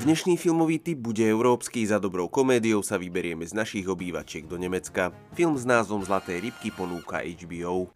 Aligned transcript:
Dnešný 0.00 0.40
filmový 0.40 0.80
typ 0.80 1.12
bude 1.12 1.20
európsky, 1.20 1.84
za 1.84 2.00
dobrou 2.00 2.24
komédiou 2.24 2.80
sa 2.80 2.96
vyberieme 2.96 3.44
z 3.44 3.52
našich 3.52 3.84
obývačiek 3.84 4.48
do 4.48 4.56
Nemecka. 4.56 5.12
Film 5.36 5.60
s 5.60 5.68
názvom 5.68 6.00
Zlaté 6.00 6.40
rybky 6.40 6.72
ponúka 6.72 7.20
HBO. 7.20 7.92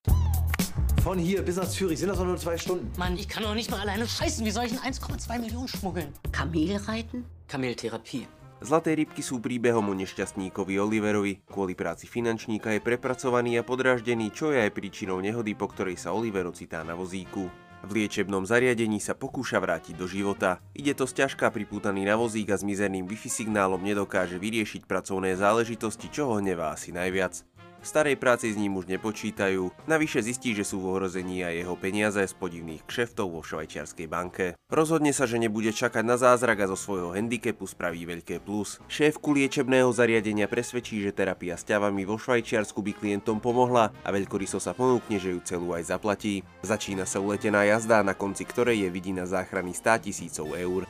Von 1.00 1.16
hier 1.16 1.40
bis 1.40 1.56
nach 1.56 1.64
Zürich 1.64 2.04
sind 2.04 2.12
das 2.12 2.20
nur 2.20 2.36
zwei 2.36 2.60
Stunden. 2.60 2.92
Mann, 3.00 3.16
ich 3.16 3.24
kann 3.24 3.40
doch 3.40 3.56
nicht 3.56 3.72
mal 3.72 3.80
alleine 3.80 4.04
scheißen. 4.04 4.44
Wie 4.44 4.52
soll 4.52 4.68
ich 4.68 4.76
denn 4.76 4.84
1,2 4.84 5.16
Millionen 5.40 5.64
schmuggeln? 5.64 6.12
Kamel 6.28 6.76
reiten? 6.76 7.24
Kameltherapie. 7.48 8.28
Zlaté 8.60 9.00
rybky 9.00 9.24
sú 9.24 9.40
príbehom 9.40 9.88
o 9.88 9.96
nešťastníkovi 9.96 10.76
Oliverovi. 10.76 11.40
Kvôli 11.48 11.72
práci 11.72 12.04
finančníka 12.04 12.68
je 12.76 12.84
prepracovaný 12.84 13.56
a 13.56 13.64
podráždený, 13.64 14.28
čo 14.28 14.52
je 14.52 14.60
aj 14.60 14.76
príčinou 14.76 15.24
nehody, 15.24 15.56
po 15.56 15.72
ktorej 15.72 15.96
sa 15.96 16.12
Oliver 16.12 16.44
ocitá 16.52 16.84
na 16.84 16.92
vozíku. 16.92 17.48
V 17.84 18.00
liečebnom 18.00 18.48
zariadení 18.48 18.96
sa 18.96 19.12
pokúša 19.12 19.60
vrátiť 19.60 19.92
do 19.92 20.08
života. 20.08 20.56
Ide 20.72 20.96
to 20.96 21.04
sťažká 21.04 21.52
pripútaný 21.52 22.08
na 22.08 22.16
vozík 22.16 22.48
a 22.48 22.56
s 22.56 22.64
mizerným 22.64 23.04
Wi-Fi 23.04 23.28
signálom 23.28 23.84
nedokáže 23.84 24.40
vyriešiť 24.40 24.88
pracovné 24.88 25.36
záležitosti, 25.36 26.08
čo 26.08 26.32
ho 26.32 26.40
hnevá 26.40 26.72
asi 26.72 26.96
najviac. 26.96 27.44
Starej 27.84 28.16
práci 28.16 28.48
s 28.48 28.56
ním 28.56 28.80
už 28.80 28.88
nepočítajú, 28.88 29.68
navyše 29.84 30.24
zistí, 30.24 30.56
že 30.56 30.64
sú 30.64 30.80
v 30.80 30.96
ohrození 30.96 31.44
aj 31.44 31.54
jeho 31.60 31.76
peniaze 31.76 32.24
z 32.24 32.32
podivných 32.32 32.80
kšeftov 32.88 33.28
vo 33.28 33.44
švajčiarskej 33.44 34.08
banke. 34.08 34.56
Rozhodne 34.72 35.12
sa, 35.12 35.28
že 35.28 35.36
nebude 35.36 35.68
čakať 35.68 36.00
na 36.00 36.16
zázrak 36.16 36.64
a 36.64 36.70
zo 36.72 36.80
svojho 36.80 37.12
handicapu 37.12 37.68
spraví 37.68 38.08
veľké 38.08 38.40
plus. 38.40 38.80
Šéfku 38.88 39.36
liečebného 39.36 39.92
zariadenia 39.92 40.48
presvedčí, 40.48 41.04
že 41.04 41.12
terapia 41.12 41.60
s 41.60 41.68
ťavami 41.68 42.08
vo 42.08 42.16
Švajčiarsku 42.16 42.80
by 42.80 42.92
klientom 42.96 43.36
pomohla 43.36 43.92
a 44.00 44.08
veľkoryso 44.08 44.56
sa 44.56 44.72
ponúkne, 44.72 45.20
že 45.20 45.36
ju 45.36 45.44
celú 45.44 45.76
aj 45.76 45.92
zaplatí. 45.92 46.40
Začína 46.64 47.04
sa 47.04 47.20
uletená 47.20 47.68
jazda, 47.68 48.00
na 48.00 48.16
konci 48.16 48.48
ktorej 48.48 48.80
je 48.80 48.88
vidina 48.88 49.28
záchrany 49.28 49.76
100 49.76 50.08
tisícov 50.08 50.56
eur. 50.56 50.88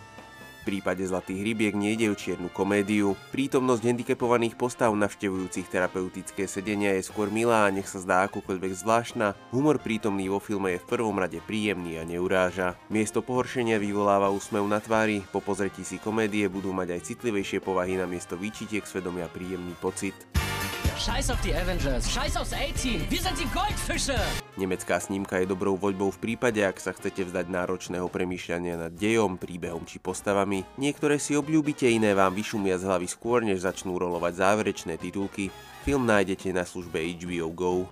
V 0.65 0.81
prípade 0.81 1.05
Zlatých 1.05 1.45
rybiek 1.45 1.77
nejde 1.77 2.09
o 2.09 2.17
čiernu 2.17 2.49
komédiu. 2.49 3.21
Prítomnosť 3.37 3.85
handicapovaných 3.85 4.57
postav 4.57 4.97
navštevujúcich 4.97 5.69
terapeutické 5.69 6.49
sedenia 6.49 6.97
je 6.97 7.05
skôr 7.05 7.29
milá 7.29 7.69
a 7.69 7.75
nech 7.75 7.85
sa 7.85 8.01
zdá 8.01 8.25
akokoľvek 8.25 8.73
zvláštna. 8.73 9.37
Humor 9.53 9.77
prítomný 9.77 10.33
vo 10.33 10.41
filme 10.41 10.73
je 10.73 10.81
v 10.81 10.89
prvom 10.89 11.21
rade 11.21 11.37
príjemný 11.45 12.01
a 12.01 12.09
neuráža. 12.09 12.81
Miesto 12.89 13.21
pohoršenia 13.21 13.77
vyvoláva 13.77 14.33
úsmev 14.33 14.65
na 14.65 14.81
tvári, 14.81 15.21
po 15.29 15.45
pozretí 15.45 15.85
si 15.85 16.01
komédie 16.01 16.49
budú 16.49 16.73
mať 16.73 16.97
aj 16.97 17.13
citlivejšie 17.13 17.61
povahy 17.61 18.01
na 18.01 18.09
miesto 18.09 18.33
výčitiek 18.41 18.89
svedomia 18.89 19.29
príjemný 19.29 19.77
pocit. 19.85 20.17
Scheiß 21.05 21.29
auf 21.29 21.41
die 21.45 21.53
Avengers. 21.53 22.09
Scheiß 22.09 22.35
aufs 22.41 22.57
A-Team. 22.57 23.05
Wir 23.13 23.21
sind 23.21 23.37
die 23.37 23.45
Goldfische. 23.53 24.17
Nemecká 24.57 24.97
snímka 24.97 25.37
je 25.37 25.45
dobrou 25.45 25.77
voľbou 25.77 26.09
v 26.09 26.17
prípade, 26.17 26.65
ak 26.65 26.81
sa 26.81 26.97
chcete 26.97 27.29
vzdať 27.29 27.53
náročného 27.53 28.09
premýšľania 28.09 28.89
nad 28.89 28.93
dejom, 28.97 29.37
príbehom 29.37 29.85
či 29.85 30.01
postavami. 30.01 30.65
Niektoré 30.81 31.21
si 31.21 31.37
obľúbite, 31.37 31.85
iné 31.93 32.17
vám 32.17 32.33
vyšumia 32.33 32.81
z 32.81 32.89
hlavy 32.89 33.05
skôr, 33.05 33.45
než 33.45 33.69
začnú 33.69 34.01
rolovať 34.01 34.33
záverečné 34.33 34.97
titulky. 34.97 35.53
Film 35.85 36.09
nájdete 36.09 36.57
na 36.57 36.65
službe 36.65 36.97
HBO 37.05 37.53
GO. 37.53 37.85